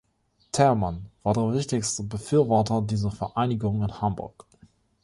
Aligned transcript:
Thälmann 0.51 1.11
war 1.21 1.35
der 1.35 1.53
wichtigste 1.53 2.01
Befürworter 2.01 2.81
dieser 2.81 3.11
Vereinigung 3.11 3.83
in 3.83 4.01
Hamburg. 4.01 4.47